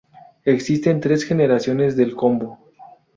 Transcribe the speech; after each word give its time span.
Existen 0.45 0.99
tres 0.99 1.23
generaciones 1.25 1.95
del 1.95 2.15
Combo. 2.15 2.57